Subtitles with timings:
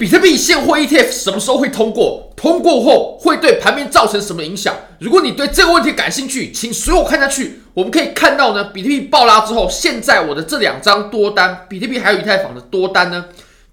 [0.00, 2.32] 比特币现货 ETF 什么时候会通过？
[2.34, 4.74] 通过后会对盘面造成什么影响？
[4.98, 7.60] 如果你对这个问题感兴趣，请随我看下去。
[7.74, 13.26] 我们可以看到呢，比特币爆拉之后，现在我的这两张多单，比特币还有以太坊的多单呢，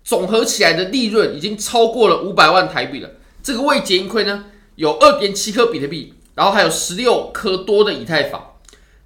[0.03, 3.09] 总合起来的利润已经超过了五百万台币了。
[3.41, 4.43] 这个未结盈亏呢，
[4.75, 8.55] 有二点七颗比特币，然后还有十六颗多的以太坊，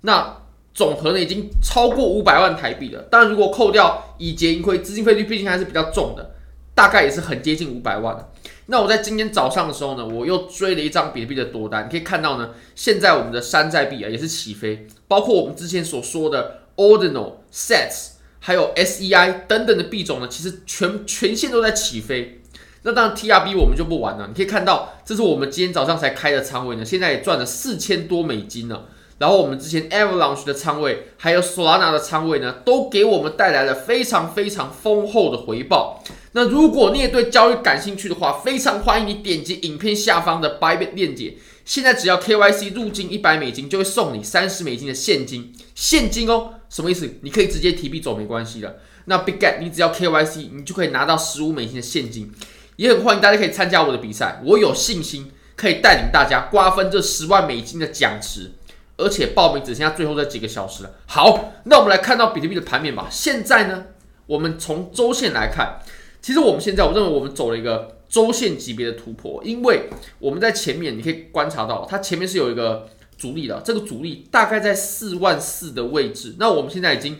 [0.01, 0.37] 那
[0.73, 3.01] 总和呢已经超过五百万台币了。
[3.11, 6.31] 当然，如果扣掉已结盈亏，资金费率毕竟还是比较重的。
[6.73, 8.29] 大概也是很接近五百万。
[8.67, 11.85] 那我在今天早上的时候呢，我又追了一张比特币的多单。
[11.85, 22.41] 你可以看到呢，现在我们的山寨币啊也是起飞，包括我们之前所说的 Ordinal、Sets，还有 SEI 等等的币种呢，其实全全线都在起飞。
[22.83, 24.25] 那当然 TRB 我们就不玩了。
[24.27, 28.85] 你可以看到，这是我们今天早上才开的仓位呢，现在也赚了四千多美金了。
[29.17, 36.03] 然后我们之前 Avalanche 的仓位，还有 Solana 的仓位呢，都给我们带来了非常非常丰厚的回报。
[36.33, 41.35] 那如果你也对交易感兴趣的话，非常欢迎你点击影片下方的 Bybit 链接。
[41.65, 47.17] 现在只要 KYC 入金一百美金，就会送你三十美金的现金，现金哦，什么意思？
[47.21, 48.79] 你可以直接提币走，没关系的。
[49.05, 52.31] 那 Big Get，你只要 KYC，你就可以拿到十五美金的现金，
[52.77, 58.53] 也很欢迎大家可以参加我的比赛，我有信心可以带领大家瓜分这十万美金的奖池。
[58.97, 60.91] 而且报名只剩下最后这几个小时了。
[61.07, 63.07] 好，那我们来看到比特币的盘面吧。
[63.09, 63.85] 现在呢，
[64.27, 65.79] 我们从周线来看，
[66.21, 76.35] 其实我们现在我认为我们走了一个周线级别的突破，因为我们在前面你可以观察到，它前面是有一个阻力的，这个阻力大概在四万四的位置。
[76.37, 77.17] 那我们现在已经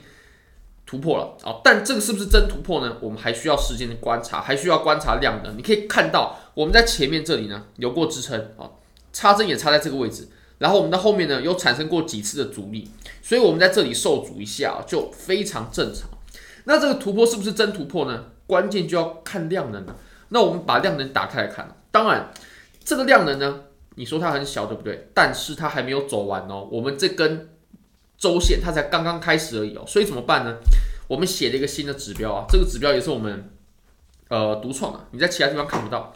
[0.86, 2.98] 突破了啊，但这个是不是真突破呢？
[3.02, 5.58] 我们还需要时间的观察，还需要观察量能。
[5.58, 8.70] 你可以看到我们在前面这里呢有过支撑啊，
[9.14, 10.28] 插针也插在这个位置。
[10.60, 12.88] 然后我们的后面呢，有产生过几次的阻力，
[13.24, 16.08] 所以我们在这里受阻一下就非常正常。
[16.66, 18.26] 那这个突破是不是真突破呢？
[18.52, 19.96] 关键就要看量能了。
[20.28, 22.30] 那我们把量能打开来看，当然
[22.84, 23.62] 这个量能呢，
[23.96, 25.08] 你说它很小，对不对？
[25.14, 26.68] 但是它还没有走完哦。
[26.70, 27.48] 我们这根
[28.18, 29.86] 周线它才刚刚开始而已哦。
[29.88, 30.58] 所以怎么办呢？
[31.08, 33.50] 我们写了一个新的指标啊，这个指标也是我们
[34.28, 36.14] 呃独创的，你在其他地方看不到。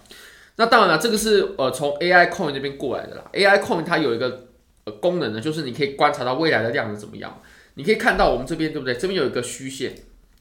[0.57, 3.23] 那当然了，这个是呃从 AI Coin 那边过来的啦。
[3.31, 4.47] AI Coin 它有一个
[4.83, 7.41] 呃功能呢，就是你可以观察到未来的量能怎么样。
[7.75, 8.93] 你可以看到我们这边对不对？
[8.95, 9.95] 这边有一个虚线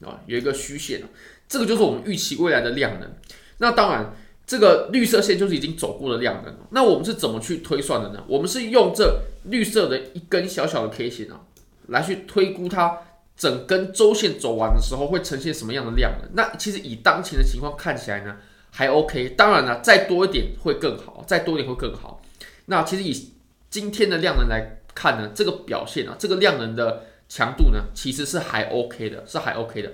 [0.05, 1.01] 啊，有一个虚线，
[1.47, 3.09] 这个就是我们预期未来的量能。
[3.57, 4.13] 那当然，
[4.45, 6.55] 这个绿色线就是已经走过的量能。
[6.71, 8.23] 那我们是怎么去推算的呢？
[8.27, 11.41] 我们是用这绿色的一根小小的 K 线啊，
[11.87, 12.99] 来去推估它
[13.37, 16.29] 整根周线走完的时候会呈现什么样的量能。
[16.33, 18.37] 那其实以当前的情况看起来呢，
[18.71, 22.21] 还 OK，当然了，再多一点会更好，再多一点会更好。
[22.65, 23.31] 那其实以
[23.69, 27.05] 今天的量能来看呢，这个表现啊，这个量能的
[27.35, 29.91] 强度呢，其实是还 OK 的，是还 OK 的。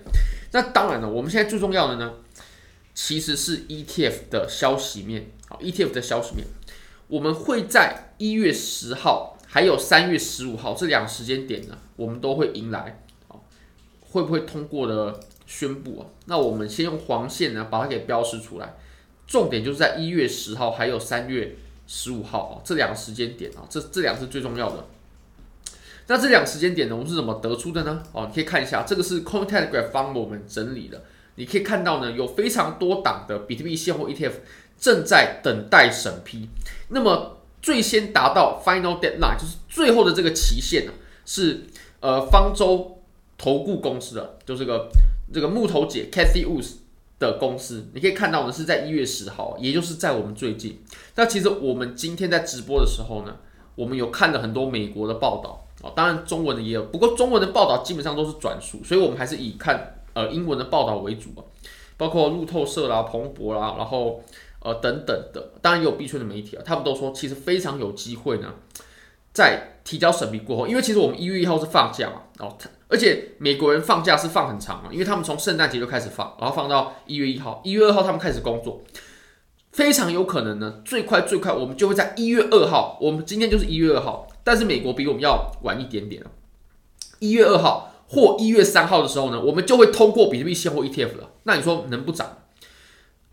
[0.52, 2.14] 那当然了，我们现在最重要的呢，
[2.94, 6.46] 其实是 ETF 的消息面啊，ETF 的消息面，
[7.08, 13.34] 我们会在一月十号还有三月十五号这两个时间点呢，我们都会迎来啊，
[14.02, 15.20] 会不会通过的？
[15.48, 18.74] 宣布啊，那我们先用黄线呢把它给标示出来，
[19.28, 24.88] 重点就是在一月十号还有三月十五号啊这两个时间点啊，这这两个是最重要的。
[26.12, 28.04] 那这两个时间点呢，我们是怎么得出的呢？
[28.12, 31.02] 哦，你可以看一下，这个是 Cointelegraph 帮我们整理的，
[31.36, 34.34] 你可以看到呢，有非常多档的比特币现货 ETF
[34.78, 36.50] 正在等待审批。
[36.90, 40.92] 那么最先达到 Final Deadline 就是最后的这个期限呢，
[41.26, 41.62] 是
[42.02, 43.00] 呃方舟
[43.38, 44.90] 投顾公司的，就这个。
[45.34, 46.74] 这个木头姐 Cathy Woods
[47.18, 50.84] 的公司，你可以看到呢，是在一月十号，也就是在我们最近。
[51.16, 53.38] 那其实我们今天在直播的时候呢，
[53.76, 61.42] 我们有看了很多美国的报道啊，当然中文的也有，不过中文的报道基本上都是转述，所以我们还是以看呃英文的报道为主啊，
[61.98, 64.22] 包括路透社啦、彭博啦，然后
[64.60, 68.54] 呃等等的，当然也有币圈的媒体啊，他们都说其实非常有机会呢，
[69.34, 72.56] 在提交审批过后，因为其实我们一月一号是放假嘛，哦。
[72.88, 78.82] 而且美国人放假是放很长啊，因为他们从圣诞节就开始放，然后放到一月一号，一月二号他们开始工作，
[79.72, 86.24] 非常有可能呢，最快最快我们就会在一月二号，我们今天就是一月二号，但是美国比我们要晚一点点，
[87.20, 91.32] 一月二号或一月三号的时候呢，我们就会通过比特币现货 ETF 了。
[91.44, 92.40] 那你说能不涨？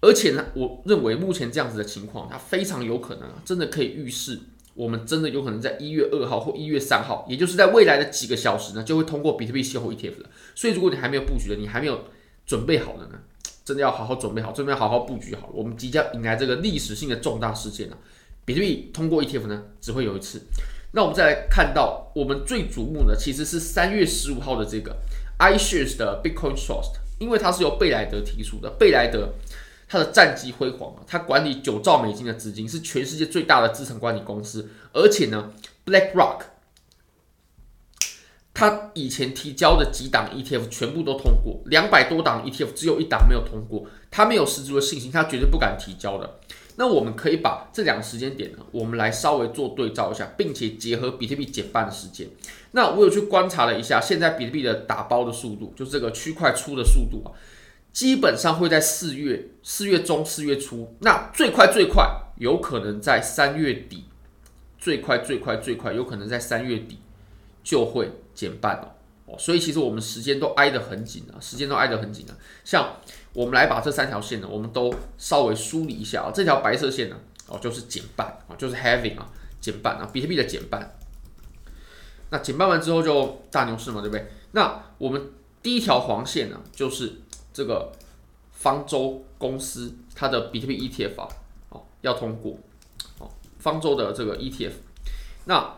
[0.00, 4.38] 而且呢，我认为目前这样子的情况，它非常有可能啊，真的可以预示。
[4.74, 10.30] 我们真的有可能在一月二号或一月三号，也就是在未来的几个小时呢，就会通过比特币现货 ETF 了。
[10.54, 12.04] 所以，如果你还没有布局的，你还没有
[12.46, 13.18] 准备好的呢，
[13.68, 15.52] 真的要好好准备好，准备好好布局好了。
[15.52, 17.98] 我们即将迎来这个历史性的重大事件了。
[18.46, 20.40] 比特币通过 ETF 呢，只会有一次。
[20.92, 24.96] 那我们再来看到，我们最瞩目的其实是三月十五号的这个
[25.38, 28.70] iShares 的 Bitcoin Trust，因为它是由贝莱德提出的。
[28.78, 29.34] 贝莱德
[29.86, 34.66] 它的战绩辉煌啊，它管理九兆美金的资金，是全世界最大的资产管理公司。
[34.94, 35.52] 而且呢
[35.84, 36.40] ，BlackRock，
[38.58, 46.40] 他以前提交的几档 ETF 全部都通过，两百多档 ETF 只有一档没有通过，他没有十足的信心，他绝对不敢提交的。
[46.74, 52.26] 那我们可以把这两个时间点呢，我们来稍微做对照一下，并且结合比特币减半的时间。
[52.72, 57.30] 那我有去观察了一下，现在比特币的打包的速度，就是这个区块出的速度啊，
[57.92, 64.06] 基本上会在四月、四月中、四月初，那最快最快有可能在三月底，
[64.80, 66.98] 最快最快最快有可能在三月底
[67.62, 68.86] 就会减半哦
[69.26, 69.38] 哦。
[69.38, 72.96] 所以其实我们时间都挨得很紧啊，时间都挨得很紧啊，像。
[73.34, 76.32] 我们来把这三条线呢，我们都稍微梳理一下啊。
[76.34, 79.28] 这条白色线呢，哦，就是减半啊，就是 having 啊，
[79.60, 80.98] 减半啊，比特币的减半。
[82.30, 84.26] 那减半完之后就大牛市嘛，对不对？
[84.52, 85.30] 那我们
[85.62, 87.20] 第一条黄线呢，就是
[87.52, 87.92] 这个
[88.50, 91.28] 方舟公司它的比特币 ETF 啊，
[91.68, 92.58] 哦，要通过
[93.18, 94.72] 哦，方舟的这个 ETF。
[95.44, 95.74] 那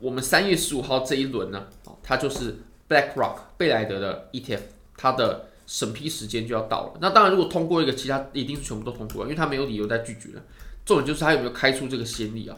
[0.00, 1.68] 我们三月十五号这一轮呢，
[2.08, 2.56] 它就是
[2.88, 4.60] BlackRock 贝莱德的 ETF，
[4.96, 5.44] 它的。
[5.70, 10.42] 审批时间就要到了，那当然，如果通过一个，其他一定是全部都通过，因为他没有理由再拒绝了。
[10.86, 12.56] 重点就是他有没有开出这个先例啊？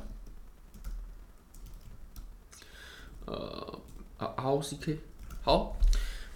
[3.26, 3.80] 呃
[4.18, 4.98] 啊，ROCK
[5.42, 5.76] 好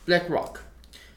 [0.05, 0.56] ，BlackRock。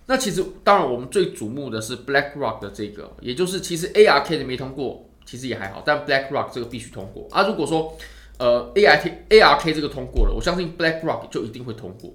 [0.05, 7.47] 那其实当然，我们最瞩目的是 BlackRock 的这个，也就是其实 ARK 的没通过，其实也还好，但 BlackRock 这个必须通过啊。
[7.47, 7.97] 如果说
[8.37, 12.13] 呃 ARK ARK 这个通过了，我相信 BlackRock 就一定会通过。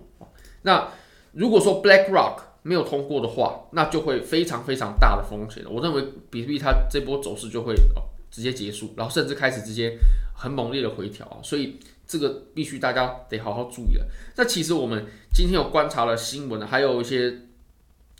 [0.62, 0.88] 那
[1.32, 5.64] 如果说 BlackRock 没有通过的话，那就会非常非常大的风险。
[5.68, 9.98] 我认为比特币它这波走势就会哦直接结束，然后甚至开始直接
[10.36, 14.06] 很猛烈的回调啊，所以这个必须大家得好好注意了。
[14.36, 15.04] 那其实我们
[15.34, 17.34] 今天有观察了新闻，还有一些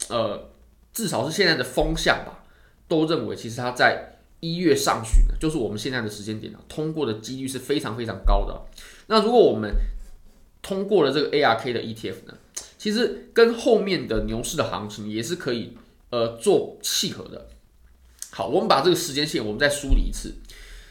[0.08, 0.50] 呃，
[0.92, 2.42] 至少是现在的风向吧，
[2.88, 8.60] 都认为其实它在一月上旬呢，就是我们现在的时间点了，通过的几率是非常非常高的。
[9.06, 9.72] 那如果我们
[10.60, 12.34] 通过了这个 ARK 的 ETF 呢？
[12.76, 15.76] 其实跟后面的牛市的行情也是可以
[16.10, 17.46] 呃做契合的。
[18.32, 20.34] 好，我们把这个时间线我们再梳理一次。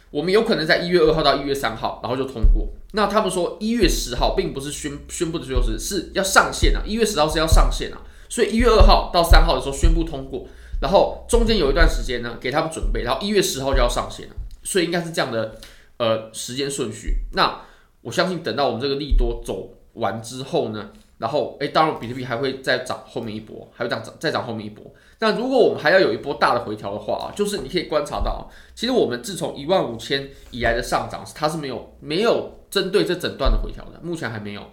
[0.09, 2.69] 我们有可能在一月二号到一月三号，然后就通过。
[2.94, 8.01] 那他们说一月十号并不是宣宣布的最后是是要上线啊，一月十号是要上线啊。
[8.30, 10.48] 所以一月二号到三号的时候宣布通过，
[10.81, 14.35] 然后中间有一段时间呢给他们准备，然后一月十号就要上线了。
[14.63, 15.55] 所以应该是这样的
[15.97, 17.15] 呃时间顺序。
[17.33, 17.61] 那
[18.01, 24.83] 我相信等到我们这个利多走完之后呢，然后，哎，当然，比特币还会再涨后面一波，还会涨涨再涨后面一波。
[25.19, 34.63] 那如果我们还要有一波大的回调的话啊，就是你可以观察到，其实我们自从一万五千以来的上涨，它是没有没有针对这整段的回调的，目前还没有。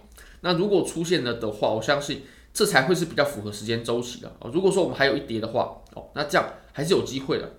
[0.41, 2.23] 那如果出现了的话，我相信
[2.59, 4.29] 这才会是比较符合时间周期的。
[4.51, 7.49] 如果说我们还有一跌的话，哦，那这样还是有机会的，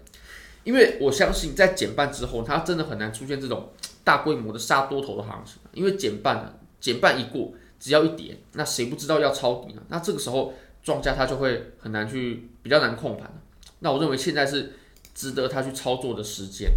[0.62, 3.70] 因为我相信在减半之后，它真的很难出现这种
[4.04, 7.54] 大规模的杀多头的行情，因为减半了，减半一过。
[7.78, 9.80] 只要一跌，那谁不知道要抄底呢？
[9.88, 10.52] 那这个时候
[10.82, 13.32] 庄家他就会很难去，比较难控盘。
[13.78, 14.74] 那我认为现在是
[15.14, 16.70] 值得他去操作的时间。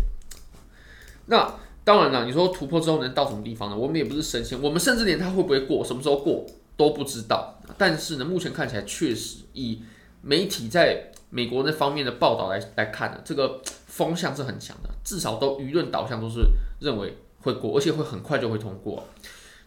[1.25, 3.75] 那当然了，你说突破之后能到什么地方呢？
[3.75, 6.45] 我们也不是神仙，我们甚至连它会不会过，什么时候过
[6.77, 7.59] 都不知道。
[7.77, 9.81] 但是呢，目前看起来确实以
[10.21, 16.41] 媒体在美国那方面的报道来来看呢，这个风向是很强的，至少都舆论导向都是
[16.79, 19.07] 认为会过，而且会很快就会通过。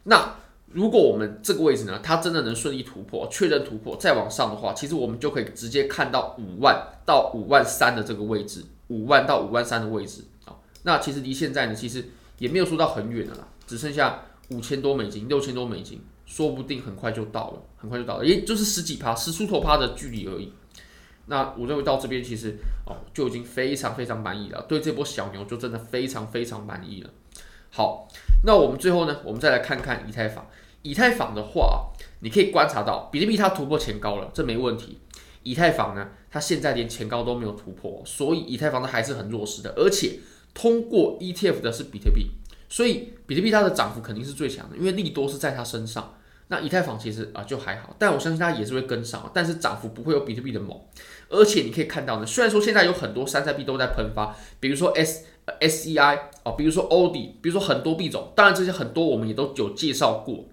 [0.05, 0.37] 那。
[0.73, 10.57] 如果我们这个位置呢，它真的能顺利突破，确认突破再往上的话，其实我们就可以直接看到五万到五万三的这个位置，五万到五万三的位置啊。
[10.83, 12.05] 那其实离现在呢，其实
[12.39, 20.53] 也没有说到很远的啦，只剩下五千多美金、六千多美金，说不定很快就到了，很快就到了，也就是十几趴、十出头趴的距离而已。
[21.29, 27.11] 那我认为到这边其实哦就已经非常非常满意了，对这波小牛就真的非常非常满意了。
[27.71, 28.07] 好，
[28.45, 30.47] 那我们最后呢，我们再来看看以太坊。
[30.83, 31.91] 以太坊的话，
[32.21, 34.99] 你可以观察到，比特币它突破前高了，这没问题。
[35.43, 39.75] 以太坊呢，它现在连前高都没有突破，所以以太坊它还是很弱势的。
[39.77, 40.21] 而且
[40.55, 42.31] 通过 ETF 的是比特币，
[42.69, 46.15] 所以比特币它的涨幅肯定是最强的，因为利多是在它身上。
[46.49, 50.81] 那以太坊其实啊就还好，但我相信它也是会跟上，但是涨幅不会有比特币的猛。
[51.29, 55.25] 而且你可以看到呢，虽然说现在有很多山寨币都在喷发，比如说 S
[55.61, 60.45] S E I 哦，比如说 OD，比如说很多币种，当然这些很多我们也都有介绍过。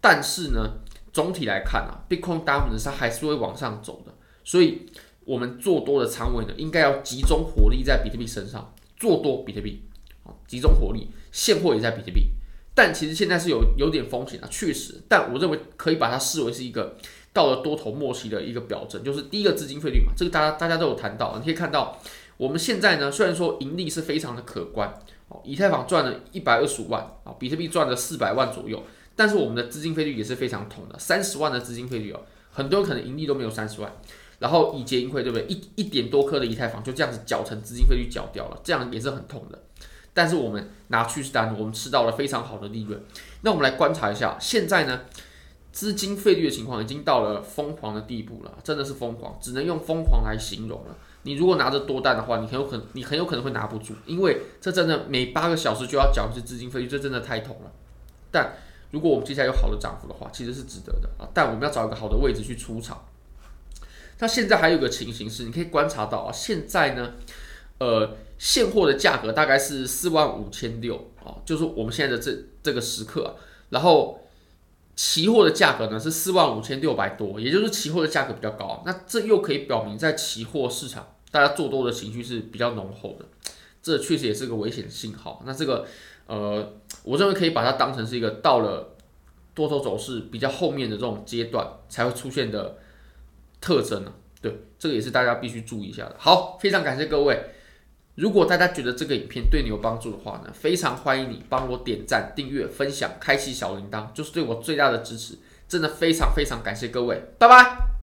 [0.00, 0.74] 但是呢，
[1.12, 4.14] 总体来看啊，Bitcoin Dominance 它还是会往上走的，
[4.44, 4.86] 所以
[5.24, 9.82] 我们做多的仓位呢，应该要集中火力在比特币身上，做多比特币，
[10.46, 12.30] 集中火力，现货也在比特币。
[12.74, 16.96] 但其实现在是有有点风险的，确实，但我认为可以把它视为是一个
[17.32, 21.98] 到了多头末期的一个表征，就是第一个资金费率嘛，这个大家大家都有谈到，你可以看到
[22.36, 24.94] 我们现在呢，虽然说盈利是非常的可观，
[25.26, 28.80] 哦，以太坊赚了一百二十五万啊，比特币赚了四百万左右，
[29.16, 32.20] 但是我们的资金费率也是非常痛的，三十万的资金费率哦，
[32.52, 33.92] 很多人可能盈利都没有三十万，
[34.38, 35.44] 然后以结盈亏对不对？
[35.48, 39.60] 一一点多颗的以太坊就这样子缴成资金费率缴掉了，这样也是很痛的。
[40.18, 43.00] 但是我们拿趋势单，我们吃到了非常好的利润。
[43.42, 45.02] 那我们来观察一下，现在呢，
[45.70, 50.96] 资金费率的情况已经到了疯狂的地步了，真的是疯狂，只能用疯狂来形容了。
[51.22, 57.70] 你如果拿着多单的话，你很有可能，你很有可能会拿不住，因为这真的每八个小时就要缴一次资金费率，这真的太痛了。
[58.32, 58.54] 但
[58.90, 61.28] 如果我们接下来有好的涨幅的话，其实是值得的啊。
[61.32, 63.04] 但我们要找一个好的位置去出场。
[64.18, 67.12] 那现在还有一个情形是，你可以观察到啊，现在呢。
[67.80, 73.36] 呃，现货的价格大概是四万五千六啊，就是我们现在的这这个时刻，
[73.70, 74.20] 然后
[74.94, 78.82] 期货的价格呢是四万五千六百多，也就是期货的价格比较高。
[78.86, 83.24] 那这又可以表明，在期货市场，大家做多的情绪是比较浓厚的，
[83.82, 85.42] 这确实也是个危险信号。
[85.44, 85.84] 那这个
[86.26, 88.94] 呃，我认为可以把它当成是一个到了
[89.52, 92.78] 多头走势比较后面的这种阶段才会出现的
[93.60, 94.12] 特征呢。
[94.40, 96.14] 对，这个也是大家必须注意一下的。
[96.16, 97.54] 好，非常感谢各位。
[98.18, 105.34] 如果大家觉得这个影片对你有帮助的话呢，非常欢迎你帮我点赞、订阅、分享、开启小铃铛，就是对我最大的支持。
[105.68, 107.97] 真的非常非常感谢各位，拜拜。